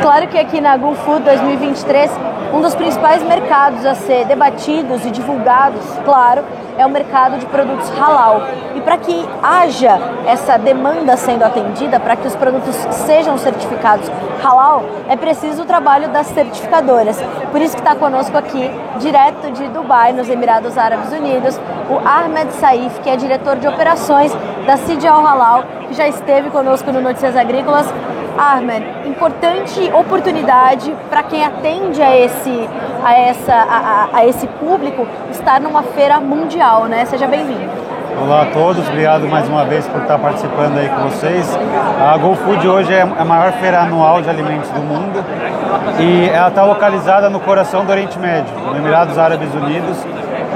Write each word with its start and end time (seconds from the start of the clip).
claro 0.00 0.26
que 0.28 0.38
aqui 0.38 0.60
na 0.60 0.76
GoFood 0.76 1.24
2023, 1.24 2.10
um 2.52 2.60
dos 2.60 2.74
principais 2.74 3.22
mercados 3.22 3.84
a 3.84 3.94
ser 3.94 4.24
debatidos 4.24 5.04
e 5.04 5.10
divulgados, 5.10 5.84
claro, 6.04 6.42
é 6.78 6.86
o 6.86 6.90
mercado 6.90 7.38
de 7.38 7.46
produtos 7.46 7.90
halal. 7.90 8.42
E 8.74 8.80
para 8.80 8.96
que 8.96 9.28
haja 9.42 9.98
essa 10.26 10.56
demanda 10.56 11.16
sendo 11.16 11.44
atendida, 11.44 12.00
para 12.00 12.16
que 12.16 12.26
os 12.26 12.34
produtos 12.34 12.74
sejam 13.06 13.36
certificados 13.36 14.10
halal, 14.42 14.82
é 15.08 15.16
preciso 15.16 15.62
o 15.62 15.66
trabalho 15.66 16.08
das 16.08 16.26
certificadoras. 16.28 17.20
Por 17.50 17.60
isso 17.60 17.74
que 17.74 17.82
está 17.82 17.94
conosco 17.94 18.36
aqui, 18.36 18.70
direto 18.98 19.50
de 19.52 19.68
Dubai, 19.68 20.12
nos 20.12 20.28
Emirados 20.28 20.78
Árabes 20.78 21.12
Unidos, 21.12 21.60
o 21.90 21.98
Ahmed 22.08 22.52
Saif, 22.52 23.00
que 23.00 23.10
é 23.10 23.16
diretor 23.16 23.56
de 23.56 23.68
operações 23.68 24.32
da 24.66 24.76
Cidial 24.76 25.24
Halal, 25.24 25.64
que 25.88 25.94
já 25.94 26.08
esteve 26.08 26.48
conosco 26.50 26.90
no 26.90 27.00
Notícias 27.00 27.36
Agrícolas. 27.36 27.86
Ahmed, 28.38 28.84
importante 29.06 29.90
oportunidade 29.92 30.94
para 31.08 31.22
quem 31.22 31.44
atende 31.44 32.02
a 32.02 32.18
esse, 32.18 32.68
a, 33.04 33.14
essa, 33.14 33.54
a, 33.54 34.08
a, 34.12 34.26
esse 34.26 34.46
público 34.46 35.06
estar 35.30 35.60
numa 35.60 35.82
feira 35.82 36.20
mundial, 36.20 36.86
né? 36.86 37.04
Seja 37.04 37.26
bem-vindo. 37.26 37.90
Olá 38.22 38.42
a 38.42 38.46
todos, 38.46 38.86
obrigado 38.86 39.26
mais 39.28 39.48
uma 39.48 39.64
vez 39.64 39.86
por 39.86 40.02
estar 40.02 40.18
participando 40.18 40.76
aí 40.78 40.88
com 40.88 41.08
vocês. 41.08 41.58
A 42.00 42.16
GoFood 42.18 42.68
hoje 42.68 42.92
é 42.92 43.02
a 43.02 43.24
maior 43.24 43.52
feira 43.52 43.80
anual 43.80 44.20
de 44.20 44.28
alimentos 44.28 44.68
do 44.70 44.80
mundo 44.80 45.24
e 45.98 46.28
ela 46.28 46.48
está 46.48 46.64
localizada 46.64 47.30
no 47.30 47.40
coração 47.40 47.84
do 47.84 47.90
Oriente 47.92 48.18
Médio, 48.18 48.52
no 48.58 48.76
Emirados 48.76 49.16
Árabes 49.16 49.54
Unidos. 49.54 50.04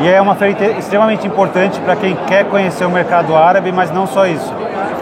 E 0.00 0.08
é 0.08 0.20
uma 0.20 0.34
feira 0.34 0.72
extremamente 0.78 1.26
importante 1.26 1.80
para 1.80 1.94
quem 1.96 2.16
quer 2.26 2.44
conhecer 2.46 2.84
o 2.84 2.90
mercado 2.90 3.34
árabe, 3.36 3.70
mas 3.70 3.90
não 3.90 4.06
só 4.06 4.26
isso. 4.26 4.52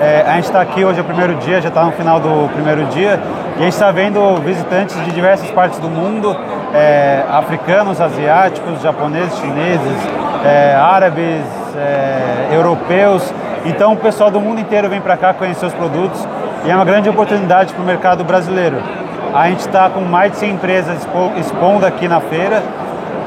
É, 0.03 0.25
a 0.27 0.35
gente 0.35 0.47
está 0.47 0.61
aqui 0.61 0.85
hoje 0.85 0.99
é 0.99 1.01
o 1.01 1.05
primeiro 1.05 1.37
dia, 1.37 1.61
já 1.61 1.69
está 1.69 1.85
no 1.85 1.93
final 1.93 2.19
do 2.19 2.53
primeiro 2.53 2.85
dia, 2.87 3.21
e 3.57 3.61
a 3.61 3.63
gente 3.63 3.73
está 3.73 3.93
vendo 3.93 4.35
visitantes 4.41 4.97
de 5.05 5.13
diversas 5.13 5.49
partes 5.53 5.79
do 5.79 5.89
mundo, 5.89 6.37
é, 6.75 7.23
africanos, 7.31 8.01
asiáticos, 8.01 8.83
japoneses, 8.83 9.39
chineses, 9.39 10.09
é, 10.45 10.75
árabes, 10.75 11.45
é, 11.77 12.49
europeus. 12.51 13.33
Então 13.65 13.93
o 13.93 13.97
pessoal 13.97 14.29
do 14.29 14.41
mundo 14.41 14.61
inteiro 14.61 14.89
vem 14.89 15.01
para 15.01 15.17
cá 15.17 15.33
conhecer 15.33 15.67
os 15.67 15.75
produtos 15.75 16.27
e 16.65 16.71
é 16.73 16.75
uma 16.75 16.85
grande 16.85 17.09
oportunidade 17.09 17.73
para 17.73 17.83
o 17.85 17.87
mercado 17.87 18.25
brasileiro. 18.25 18.79
A 19.33 19.49
gente 19.51 19.61
está 19.61 19.89
com 19.89 20.01
mais 20.01 20.33
de 20.33 20.39
100 20.39 20.51
empresas 20.51 21.07
expondo 21.37 21.87
aqui 21.87 22.09
na 22.09 22.21
feira, 22.21 22.61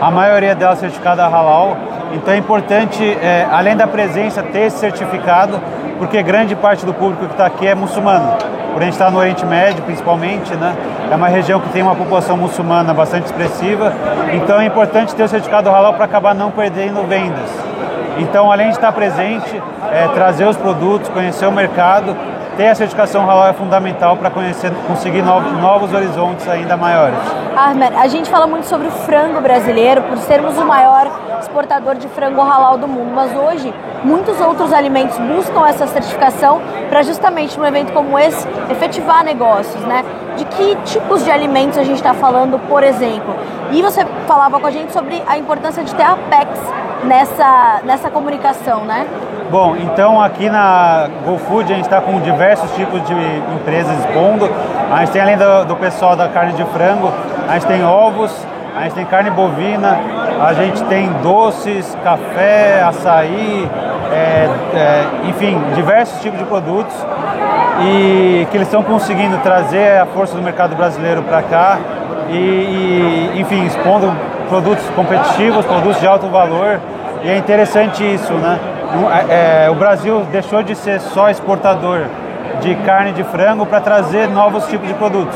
a 0.01 0.11
maioria 0.11 0.53
delas 0.53 0.79
certificada 0.79 1.25
halal. 1.25 1.77
Então 2.11 2.33
é 2.33 2.37
importante, 2.37 3.01
é, 3.21 3.47
além 3.49 3.77
da 3.77 3.87
presença, 3.87 4.43
ter 4.43 4.63
esse 4.63 4.77
certificado 4.77 5.57
porque 5.97 6.21
grande 6.23 6.55
parte 6.55 6.85
do 6.85 6.93
público 6.93 7.25
que 7.25 7.31
está 7.31 7.45
aqui 7.45 7.67
é 7.67 7.75
muçulmano. 7.75 8.37
Por 8.73 8.81
a 8.81 8.85
gente 8.85 8.93
estar 8.93 9.05
tá 9.05 9.11
no 9.11 9.19
Oriente 9.19 9.45
Médio, 9.45 9.83
principalmente, 9.83 10.53
né? 10.55 10.75
É 11.09 11.15
uma 11.15 11.27
região 11.27 11.59
que 11.59 11.69
tem 11.69 11.81
uma 11.81 11.95
população 11.95 12.35
muçulmana 12.35 12.93
bastante 12.93 13.25
expressiva, 13.25 13.93
então 14.33 14.59
é 14.59 14.65
importante 14.65 15.15
ter 15.15 15.23
o 15.23 15.27
certificado 15.27 15.69
halal 15.69 15.93
para 15.93 16.05
acabar 16.05 16.35
não 16.35 16.51
perdendo 16.51 17.07
vendas. 17.07 17.49
Então, 18.17 18.51
além 18.51 18.67
de 18.69 18.75
estar 18.75 18.91
presente, 18.91 19.61
é, 19.91 20.07
trazer 20.09 20.45
os 20.45 20.57
produtos, 20.57 21.09
conhecer 21.09 21.45
o 21.45 21.51
mercado, 21.51 22.15
ter 22.55 22.67
a 22.67 22.75
certificação 22.75 23.25
halal 23.29 23.47
é 23.47 23.53
fundamental 23.53 24.15
para 24.17 24.29
conhecer, 24.29 24.71
conseguir 24.87 25.21
novos, 25.21 25.51
novos 25.59 25.93
horizontes 25.93 26.47
ainda 26.47 26.77
maiores. 26.77 27.17
Ahmed, 27.55 27.95
a 27.95 28.07
gente 28.07 28.29
fala 28.29 28.47
muito 28.47 28.65
sobre 28.65 28.87
o 28.87 28.91
frango 28.91 29.41
brasileiro, 29.41 30.01
por 30.03 30.17
sermos 30.17 30.57
o 30.57 30.65
maior 30.65 31.09
exportador 31.45 31.95
de 31.95 32.07
frango 32.09 32.41
halal 32.41 32.77
do 32.77 32.87
mundo, 32.87 33.11
mas 33.13 33.35
hoje 33.35 33.73
muitos 34.03 34.39
outros 34.41 34.73
alimentos 34.73 35.17
buscam 35.17 35.65
essa 35.67 35.87
certificação 35.87 36.61
para 36.89 37.01
justamente 37.03 37.57
num 37.57 37.65
evento 37.65 37.93
como 37.93 38.17
esse 38.19 38.47
efetivar 38.69 39.23
negócios, 39.23 39.81
né? 39.83 40.03
De 40.35 40.45
que 40.45 40.75
tipos 40.83 41.23
de 41.23 41.31
alimentos 41.31 41.77
a 41.77 41.83
gente 41.83 41.97
está 41.97 42.13
falando, 42.13 42.59
por 42.67 42.83
exemplo? 42.83 43.35
E 43.71 43.81
você 43.81 44.05
falava 44.27 44.59
com 44.59 44.67
a 44.67 44.71
gente 44.71 44.91
sobre 44.91 45.21
a 45.25 45.37
importância 45.37 45.83
de 45.83 45.93
ter 45.95 46.03
a 46.03 46.13
Apex 46.13 46.59
nessa, 47.03 47.81
nessa 47.83 48.09
comunicação, 48.09 48.83
né? 48.83 49.07
Bom, 49.49 49.75
então 49.77 50.21
aqui 50.21 50.49
na 50.49 51.07
GoFood 51.23 51.71
a 51.71 51.75
gente 51.75 51.85
está 51.85 52.01
com 52.01 52.19
diversos 52.19 52.69
tipos 52.71 53.01
de 53.05 53.13
empresas 53.55 53.97
expondo. 53.99 54.49
A 54.91 54.99
gente 54.99 55.11
tem 55.11 55.21
além 55.21 55.37
do, 55.37 55.65
do 55.65 55.75
pessoal 55.75 56.15
da 56.15 56.27
carne 56.27 56.53
de 56.53 56.65
frango, 56.65 57.11
a 57.47 57.53
gente 57.53 57.67
tem 57.67 57.83
ovos, 57.85 58.35
a 58.75 58.83
gente 58.83 58.93
tem 58.93 59.05
carne 59.05 59.29
bovina, 59.29 59.97
a 60.45 60.53
gente 60.53 60.83
tem 60.83 61.09
doces, 61.23 61.97
café, 62.03 62.83
açaí, 62.83 63.69
é, 64.11 64.49
é, 64.73 65.05
enfim, 65.29 65.57
diversos 65.75 66.21
tipos 66.21 66.37
de 66.37 66.45
produtos 66.45 66.93
e 67.81 68.45
que 68.51 68.57
eles 68.57 68.67
estão 68.67 68.83
conseguindo 68.83 69.37
trazer 69.37 69.99
a 69.99 70.05
força 70.05 70.35
do 70.35 70.41
mercado 70.41 70.75
brasileiro 70.75 71.23
para 71.23 71.41
cá 71.41 71.79
e, 72.29 72.35
e, 72.35 73.31
enfim, 73.37 73.65
expondo 73.65 74.11
produtos 74.49 74.83
competitivos, 74.89 75.65
produtos 75.65 75.99
de 75.99 76.07
alto 76.07 76.27
valor 76.27 76.79
e 77.23 77.29
é 77.29 77.37
interessante 77.37 78.03
isso, 78.03 78.33
né? 78.33 78.59
É, 79.29 79.65
é, 79.65 79.69
o 79.69 79.75
Brasil 79.75 80.25
deixou 80.31 80.61
de 80.61 80.75
ser 80.75 80.99
só 80.99 81.29
exportador 81.29 82.05
de 82.61 82.75
carne 82.75 83.13
de 83.13 83.23
frango 83.23 83.65
para 83.65 83.79
trazer 83.79 84.29
novos 84.29 84.67
tipos 84.67 84.87
de 84.87 84.93
produtos. 84.93 85.35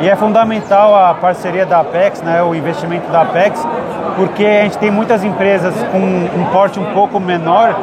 E 0.00 0.08
é 0.08 0.16
fundamental 0.16 0.96
a 0.96 1.14
parceria 1.14 1.64
da 1.64 1.80
Apex, 1.80 2.22
né, 2.22 2.42
o 2.42 2.54
investimento 2.54 3.10
da 3.10 3.22
Apex, 3.22 3.64
porque 4.16 4.44
a 4.44 4.62
gente 4.64 4.78
tem 4.78 4.90
muitas 4.90 5.22
empresas 5.22 5.74
com 5.90 5.98
um 5.98 6.44
porte 6.52 6.80
um 6.80 6.92
pouco 6.92 7.20
menor 7.20 7.74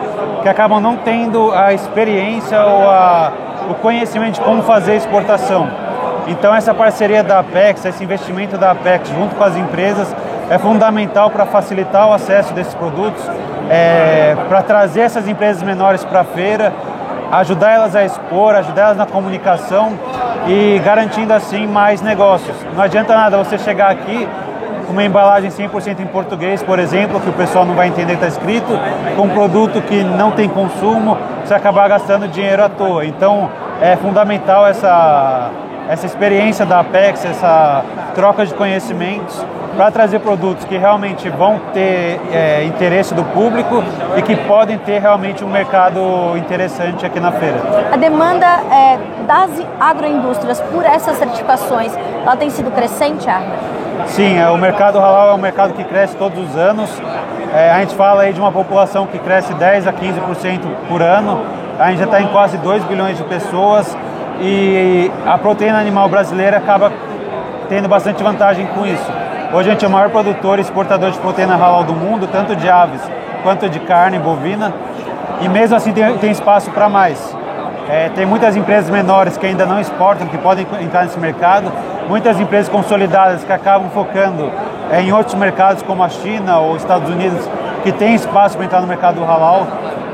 que 0.41 0.49
acabam 0.49 0.81
não 0.81 0.97
tendo 0.97 1.51
a 1.53 1.73
experiência 1.73 2.61
ou 2.61 2.89
a, 2.89 3.31
o 3.69 3.75
conhecimento 3.75 4.35
de 4.35 4.41
como 4.41 4.63
fazer 4.63 4.95
exportação. 4.95 5.69
Então 6.27 6.53
essa 6.53 6.73
parceria 6.73 7.23
da 7.23 7.39
Apex, 7.39 7.85
esse 7.85 8.03
investimento 8.03 8.57
da 8.57 8.71
Apex 8.71 9.09
junto 9.09 9.35
com 9.35 9.43
as 9.43 9.55
empresas 9.55 10.13
é 10.49 10.57
fundamental 10.57 11.29
para 11.29 11.45
facilitar 11.45 12.07
o 12.09 12.13
acesso 12.13 12.53
desses 12.53 12.73
produtos, 12.73 13.23
é, 13.69 14.35
para 14.47 14.61
trazer 14.61 15.01
essas 15.01 15.27
empresas 15.27 15.61
menores 15.61 16.03
para 16.03 16.21
a 16.21 16.23
feira, 16.23 16.73
ajudar 17.31 17.71
elas 17.71 17.95
a 17.95 18.03
expor, 18.03 18.55
ajudar 18.55 18.81
elas 18.83 18.97
na 18.97 19.05
comunicação 19.05 19.93
e 20.47 20.79
garantindo 20.79 21.33
assim 21.33 21.67
mais 21.67 22.01
negócios. 22.01 22.55
Não 22.75 22.83
adianta 22.83 23.16
nada 23.16 23.38
você 23.38 23.57
chegar 23.57 23.91
aqui 23.91 24.27
com 24.85 24.94
uma 24.94 25.03
embalagem 25.03 25.51
100% 25.51 26.00
em 26.00 26.07
português, 26.07 26.63
por 26.63 26.79
exemplo, 26.79 27.19
que 27.19 27.29
o 27.29 27.33
pessoal 27.33 27.66
não 27.66 27.75
vai 27.75 27.88
entender 27.88 28.17
que 28.17 28.25
está 28.25 28.27
escrito, 28.27 28.79
com 29.16 29.23
um 29.23 29.29
produto 29.29 29.81
que 29.83 30.03
não 30.03 30.31
tem 30.31 30.50
consumo, 30.50 31.17
você 31.45 31.53
acabar 31.53 31.88
gastando 31.88 32.27
dinheiro 32.27 32.63
à 32.63 32.69
toa. 32.69 33.05
Então 33.05 33.50
é 33.81 33.95
fundamental 33.95 34.66
essa, 34.66 35.51
essa 35.88 36.05
experiência 36.05 36.66
da 36.66 36.79
Apex, 36.79 37.23
essa 37.23 37.83
troca 38.16 38.45
de 38.45 38.53
conhecimentos 38.56 39.45
para 39.79 39.91
trazer 39.91 40.19
produtos 40.19 40.66
que 40.66 40.78
realmente 40.78 41.29
vão 41.29 41.57
ter 41.73 42.19
é, 42.34 42.66
interesse 42.66 43.13
do 43.13 43.23
público 43.23 43.81
e 44.17 44.22
que 44.22 44.35
podem 44.35 44.78
ter 44.78 45.00
realmente 45.00 45.41
um 45.41 45.50
mercado 45.50 46.35
interessante 46.35 47.06
aqui 47.06 47.17
na 47.17 47.31
feira. 47.31 47.56
A 47.89 47.95
demanda 47.95 48.45
é, 48.45 49.00
das 49.25 49.50
agroindústrias 49.79 50.59
por 50.59 50.84
essas 50.84 51.16
certificações, 51.16 51.95
ela 51.95 52.35
tem 52.35 52.50
sido 52.50 52.69
crescente, 52.72 53.29
Arna? 53.29 53.56
Sim, 54.07 54.38
é, 54.38 54.50
o 54.50 54.57
mercado 54.57 55.00
halal 55.00 55.29
é 55.29 55.34
um 55.34 55.41
mercado 55.41 55.72
que 55.72 55.85
cresce 55.85 56.13
todos 56.18 56.50
os 56.50 56.57
anos. 56.57 57.01
É, 57.56 57.72
a 57.72 57.79
gente 57.79 57.95
fala 57.95 58.23
aí 58.23 58.34
de 58.34 58.39
uma 58.41 58.51
população 58.51 59.07
que 59.07 59.18
cresce 59.18 59.53
10 59.53 59.88
a 59.88 59.94
15% 59.94 60.59
por 60.89 61.01
ano. 61.01 61.41
A 61.79 61.89
gente 61.89 62.00
já 62.00 62.06
está 62.06 62.22
em 62.22 62.28
quase 62.28 62.57
2 62.57 62.84
bilhões 62.84 63.18
de 63.18 63.23
pessoas 63.23 63.97
e 64.41 65.09
a 65.25 65.38
proteína 65.38 65.79
animal 65.79 66.09
brasileira 66.09 66.57
acaba 66.57 66.91
tendo 67.69 67.88
bastante 67.88 68.22
vantagem 68.22 68.68
com 68.75 68.85
isso. 68.85 69.28
Hoje 69.51 69.67
a 69.67 69.71
gente 69.71 69.83
é 69.83 69.87
o 69.87 69.91
maior 69.91 70.11
produtor 70.11 70.59
e 70.59 70.61
exportador 70.61 71.09
de 71.09 71.17
proteína 71.17 71.55
halal 71.55 71.83
do 71.83 71.93
mundo, 71.93 72.27
tanto 72.27 72.55
de 72.55 72.69
aves 72.69 73.01
quanto 73.41 73.67
de 73.67 73.79
carne 73.79 74.19
bovina, 74.19 74.71
e 75.41 75.49
mesmo 75.49 75.75
assim 75.75 75.91
tem, 75.91 76.15
tem 76.19 76.29
espaço 76.29 76.69
para 76.69 76.87
mais. 76.87 77.35
É, 77.89 78.09
tem 78.09 78.27
muitas 78.27 78.55
empresas 78.55 78.91
menores 78.91 79.38
que 79.38 79.47
ainda 79.47 79.65
não 79.65 79.79
exportam, 79.79 80.27
que 80.27 80.38
podem 80.38 80.68
entrar 80.79 81.01
nesse 81.01 81.19
mercado, 81.19 81.71
muitas 82.07 82.39
empresas 82.39 82.69
consolidadas 82.69 83.44
que 83.44 83.51
acabam 83.51 83.89
focando 83.89 84.51
é, 84.91 85.01
em 85.01 85.12
outros 85.12 85.33
mercados 85.33 85.81
como 85.81 86.03
a 86.03 86.09
China 86.09 86.59
ou 86.59 86.77
Estados 86.77 87.09
Unidos, 87.09 87.50
que 87.83 87.91
tem 87.91 88.13
espaço 88.13 88.56
para 88.56 88.68
entrar 88.68 88.81
no 88.81 88.88
mercado 88.88 89.24
halal. 89.24 89.65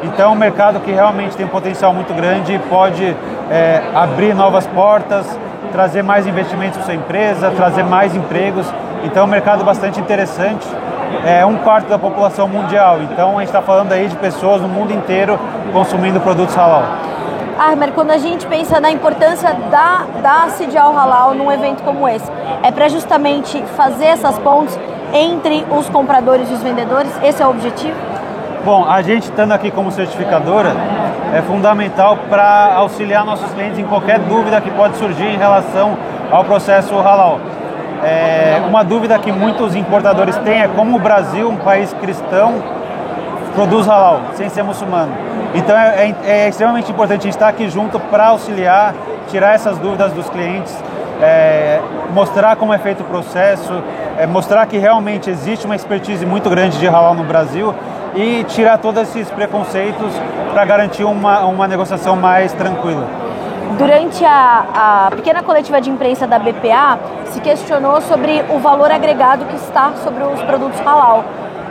Então 0.01 0.29
é 0.29 0.33
um 0.33 0.37
mercado 0.37 0.79
que 0.79 0.91
realmente 0.91 1.35
tem 1.35 1.45
um 1.45 1.49
potencial 1.49 1.93
muito 1.93 2.13
grande 2.13 2.53
e 2.53 2.59
pode 2.59 3.03
é, 3.51 3.81
abrir 3.93 4.33
novas 4.33 4.65
portas, 4.67 5.27
trazer 5.73 6.03
mais 6.03 6.25
investimentos 6.25 6.77
para 6.77 6.85
sua 6.85 6.95
empresa, 6.95 7.51
trazer 7.51 7.83
mais 7.83 8.15
empregos 8.15 8.65
então 9.05 9.23
é 9.23 9.25
um 9.25 9.29
mercado 9.29 9.63
bastante 9.63 9.99
interessante. 9.99 10.65
É 11.23 11.45
um 11.45 11.57
quarto 11.57 11.87
da 11.87 11.97
população 11.97 12.47
mundial. 12.47 13.01
Então 13.01 13.37
a 13.37 13.39
gente 13.41 13.49
está 13.49 13.61
falando 13.61 13.91
aí 13.91 14.07
de 14.07 14.15
pessoas 14.17 14.61
no 14.61 14.67
mundo 14.67 14.91
inteiro 14.91 15.39
consumindo 15.71 16.19
produtos 16.19 16.55
halal. 16.55 16.83
Armer, 17.57 17.93
quando 17.93 18.11
a 18.11 18.17
gente 18.17 18.45
pensa 18.47 18.81
na 18.81 18.91
importância 18.91 19.53
da, 19.71 20.05
da 20.21 20.49
Cidial 20.49 20.93
Halal 20.93 21.33
num 21.33 21.49
evento 21.49 21.83
como 21.83 22.07
esse, 22.07 22.29
é 22.61 22.69
para 22.69 22.89
justamente 22.89 23.63
fazer 23.77 24.05
essas 24.05 24.37
pontes 24.39 24.77
entre 25.13 25.65
os 25.71 25.87
compradores 25.87 26.49
e 26.49 26.53
os 26.53 26.61
vendedores? 26.61 27.09
Esse 27.23 27.41
é 27.41 27.47
o 27.47 27.51
objetivo? 27.51 27.95
Bom, 28.65 28.83
a 28.85 29.01
gente 29.01 29.23
estando 29.23 29.53
aqui 29.53 29.71
como 29.71 29.89
certificadora, 29.89 30.73
é 31.33 31.41
fundamental 31.43 32.17
para 32.29 32.73
auxiliar 32.75 33.23
nossos 33.23 33.49
clientes 33.53 33.79
em 33.79 33.85
qualquer 33.85 34.19
dúvida 34.19 34.59
que 34.59 34.71
pode 34.71 34.97
surgir 34.97 35.27
em 35.27 35.37
relação 35.37 35.97
ao 36.31 36.43
processo 36.43 36.95
halal. 36.99 37.39
É, 38.03 38.61
uma 38.67 38.83
dúvida 38.83 39.17
que 39.19 39.31
muitos 39.31 39.75
importadores 39.75 40.35
têm 40.37 40.61
é 40.61 40.67
como 40.67 40.97
o 40.97 40.99
Brasil, 40.99 41.49
um 41.49 41.57
país 41.57 41.93
cristão, 41.93 42.61
produz 43.53 43.87
halal, 43.87 44.21
sem 44.33 44.49
ser 44.49 44.63
muçulmano. 44.63 45.11
Então 45.53 45.75
é, 45.77 46.09
é, 46.09 46.29
é 46.29 46.49
extremamente 46.49 46.91
importante 46.91 47.21
a 47.21 47.23
gente 47.23 47.33
estar 47.33 47.47
aqui 47.47 47.69
junto 47.69 47.99
para 47.99 48.27
auxiliar, 48.27 48.93
tirar 49.29 49.53
essas 49.53 49.77
dúvidas 49.77 50.11
dos 50.11 50.29
clientes, 50.29 50.75
é, 51.21 51.79
mostrar 52.13 52.57
como 52.57 52.73
é 52.73 52.77
feito 52.77 53.01
o 53.01 53.05
processo, 53.05 53.81
é, 54.17 54.27
mostrar 54.27 54.65
que 54.65 54.77
realmente 54.77 55.29
existe 55.29 55.65
uma 55.65 55.75
expertise 55.75 56.25
muito 56.25 56.49
grande 56.49 56.77
de 56.77 56.87
halal 56.87 57.13
no 57.13 57.23
Brasil 57.23 57.73
e 58.13 58.43
tirar 58.45 58.77
todos 58.77 59.01
esses 59.01 59.29
preconceitos 59.31 60.11
para 60.53 60.65
garantir 60.65 61.03
uma, 61.03 61.45
uma 61.45 61.67
negociação 61.67 62.15
mais 62.15 62.51
tranquila. 62.53 63.24
Durante 63.77 64.23
a, 64.23 65.07
a, 65.07 65.15
pequena 65.15 65.43
coletiva 65.43 65.81
de 65.81 65.89
imprensa 65.89 66.25
da 66.25 66.39
BPA, 66.39 66.97
se 67.25 67.41
questionou 67.41 67.99
sobre 68.01 68.43
o 68.49 68.59
valor 68.59 68.91
agregado 68.91 69.45
que 69.45 69.55
está 69.55 69.93
sobre 70.03 70.23
os 70.23 70.41
produtos 70.43 70.79
halal. 70.79 71.25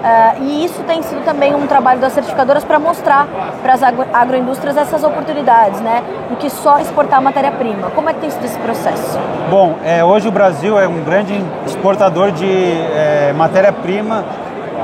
Uh, 0.05 0.43
e 0.43 0.65
isso 0.67 0.83
tem 0.83 1.03
sido 1.03 1.25
também 1.25 1.55
um 1.55 1.67
trabalho 1.67 1.99
das 1.99 2.13
certificadoras 2.13 2.63
para 2.63 2.79
mostrar 2.79 3.27
para 3.63 3.73
as 3.73 3.83
agro 3.83 4.05
agroindústrias 4.13 4.77
essas 4.77 5.03
oportunidades, 5.03 5.81
né? 5.81 6.03
Do 6.29 6.37
que 6.37 6.51
só 6.51 6.79
exportar 6.79 7.23
matéria-prima. 7.23 7.89
Como 7.95 8.11
é 8.11 8.13
que 8.13 8.21
tem 8.21 8.31
sido 8.31 8.45
esse 8.45 8.59
processo? 8.59 9.19
Bom, 9.49 9.77
é, 9.83 10.05
hoje 10.05 10.29
o 10.29 10.31
Brasil 10.31 10.79
é 10.79 10.87
um 10.87 11.03
grande 11.03 11.43
exportador 11.65 12.33
de 12.33 12.45
é, 12.47 13.33
matéria-prima 13.35 14.27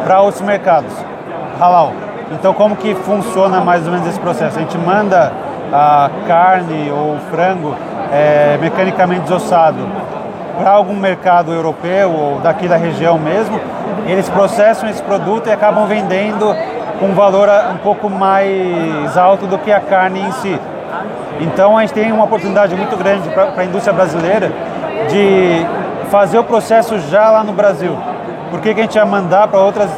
para 0.05 0.23
outros 0.23 0.41
mercados, 0.41 0.93
halal. 1.61 1.93
Então, 2.33 2.55
como 2.55 2.75
que 2.77 2.95
funciona 2.95 3.61
mais 3.61 3.87
ou 3.87 3.93
menos 3.93 4.07
esse 4.07 4.21
processo? 4.21 4.57
A 4.59 4.63
gente 4.63 4.79
manda 4.79 5.33
a 5.73 6.11
carne 6.27 6.91
ou 6.91 7.17
frango 7.31 7.75
é, 8.13 8.59
mecanicamente 8.61 9.23
desossado 9.23 9.87
para 10.59 10.71
algum 10.73 10.95
mercado 10.95 11.53
europeu 11.53 12.11
ou 12.11 12.41
daqui 12.41 12.69
da 12.69 12.77
região 12.77 13.19
mesmo, 13.19 13.59
eles 14.07 14.29
processam 14.29 14.89
esse 14.89 15.03
produto 15.03 15.47
e 15.49 15.53
acabam 15.53 15.87
vendendo 15.87 16.55
com 16.99 17.07
um 17.07 17.15
valor 17.15 17.49
um 17.73 17.79
pouco 17.79 18.11
mais 18.11 19.17
alto 19.17 19.47
do 19.47 19.57
que 19.59 19.73
a 19.73 19.81
carne 19.81 20.21
em 20.21 20.33
si. 20.33 20.61
Então 21.41 21.79
a 21.79 21.81
gente 21.81 21.95
tem 21.95 22.13
uma 22.13 22.25
oportunidade 22.25 22.75
muito 22.75 22.95
grande 22.97 23.29
para 23.31 23.53
a 23.57 23.65
indústria 23.65 23.95
brasileira 23.95 24.53
de 25.09 25.67
fazer 26.11 26.39
o 26.39 26.45
processo 26.45 26.99
já 26.99 27.31
lá 27.31 27.43
no 27.43 27.53
Brasil. 27.53 27.97
Por 28.51 28.61
que, 28.61 28.75
que 28.75 28.81
a 28.81 28.83
gente 28.83 28.97
ia 28.97 29.07
mandar 29.07 29.49
para 29.49 29.61
outras 29.61 29.91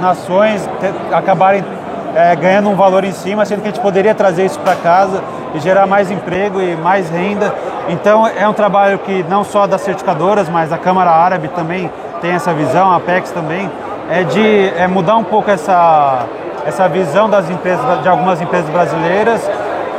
nações 0.00 0.68
ter, 0.80 0.92
acabarem 1.12 1.64
é, 2.14 2.34
ganhando 2.36 2.68
um 2.70 2.76
valor 2.76 3.04
em 3.04 3.12
cima, 3.12 3.44
sendo 3.44 3.62
que 3.62 3.68
a 3.68 3.70
gente 3.70 3.80
poderia 3.80 4.14
trazer 4.14 4.44
isso 4.44 4.58
para 4.60 4.76
casa 4.76 5.22
e 5.54 5.60
gerar 5.60 5.86
mais 5.86 6.10
emprego 6.10 6.60
e 6.60 6.76
mais 6.76 7.10
renda. 7.10 7.54
Então 7.88 8.26
é 8.26 8.48
um 8.48 8.52
trabalho 8.52 8.98
que 8.98 9.24
não 9.28 9.44
só 9.44 9.66
das 9.66 9.80
certificadoras, 9.80 10.48
mas 10.48 10.72
a 10.72 10.78
Câmara 10.78 11.10
Árabe 11.10 11.48
também 11.48 11.90
tem 12.20 12.32
essa 12.32 12.52
visão, 12.52 12.90
a 12.90 12.96
Apex 12.96 13.30
também, 13.30 13.70
é 14.10 14.22
de 14.22 14.72
é 14.76 14.86
mudar 14.86 15.16
um 15.16 15.24
pouco 15.24 15.50
essa, 15.50 16.26
essa 16.66 16.88
visão 16.88 17.28
das 17.28 17.50
empresas, 17.50 18.02
de 18.02 18.08
algumas 18.08 18.40
empresas 18.40 18.68
brasileiras 18.70 19.50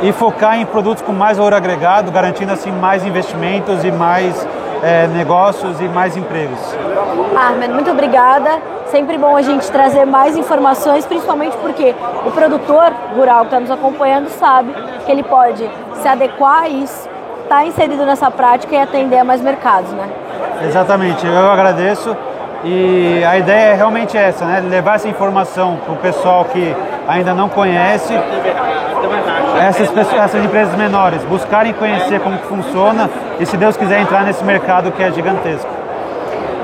e 0.02 0.12
focar 0.12 0.58
em 0.58 0.66
produtos 0.66 1.02
com 1.02 1.12
mais 1.12 1.38
valor 1.38 1.54
agregado, 1.54 2.10
garantindo 2.10 2.52
assim 2.52 2.70
mais 2.70 3.04
investimentos 3.04 3.84
e 3.84 3.90
mais 3.90 4.46
é, 4.82 5.06
negócios 5.08 5.80
e 5.80 5.84
mais 5.84 6.16
empregos. 6.16 6.58
Ahmed, 7.36 7.72
muito 7.72 7.90
obrigada. 7.90 8.50
Sempre 8.86 9.18
bom 9.18 9.36
a 9.36 9.42
gente 9.42 9.70
trazer 9.70 10.04
mais 10.04 10.36
informações, 10.36 11.04
principalmente 11.04 11.56
porque 11.56 11.94
o 12.24 12.30
produtor 12.30 12.92
rural 13.16 13.40
que 13.40 13.46
está 13.46 13.60
nos 13.60 13.70
acompanhando 13.70 14.28
sabe 14.28 14.72
que 15.04 15.10
ele 15.10 15.22
pode 15.22 15.68
se 15.94 16.08
adequar 16.08 16.62
a 16.62 16.68
isso, 16.68 17.08
estar 17.42 17.56
tá 17.56 17.64
inserido 17.64 18.06
nessa 18.06 18.30
prática 18.30 18.74
e 18.74 18.78
atender 18.78 19.18
a 19.18 19.24
mais 19.24 19.40
mercados, 19.40 19.90
né? 19.92 20.08
Exatamente, 20.62 21.26
eu 21.26 21.50
agradeço. 21.50 22.16
E 22.64 23.22
a 23.24 23.36
ideia 23.36 23.72
é 23.72 23.74
realmente 23.74 24.16
essa, 24.16 24.44
né? 24.44 24.60
Levar 24.60 24.94
essa 24.96 25.08
informação 25.08 25.76
para 25.84 25.92
o 25.92 25.96
pessoal 25.96 26.44
que 26.46 26.74
ainda 27.06 27.34
não 27.34 27.48
conhece, 27.48 28.14
essas, 29.60 29.90
pessoas, 29.90 30.22
essas 30.22 30.44
empresas 30.44 30.74
menores, 30.76 31.22
buscarem 31.24 31.72
conhecer 31.72 32.20
como 32.20 32.38
que 32.38 32.46
funciona 32.46 33.08
e, 33.38 33.46
se 33.46 33.56
Deus 33.56 33.76
quiser, 33.76 34.00
entrar 34.00 34.24
nesse 34.24 34.44
mercado 34.44 34.92
que 34.92 35.02
é 35.02 35.10
gigantesco. 35.10 35.68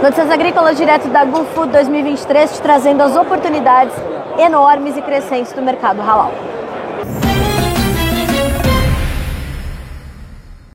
Notícias 0.03 0.31
Agrícolas 0.31 0.77
direto 0.77 1.09
da 1.09 1.25
GoFood 1.25 1.73
2023, 1.73 2.55
te 2.55 2.62
trazendo 2.62 3.03
as 3.03 3.17
oportunidades 3.17 3.94
enormes 4.39 4.97
e 4.97 5.03
crescentes 5.03 5.53
do 5.53 5.62
mercado 5.62 6.00
halal. 6.00 6.33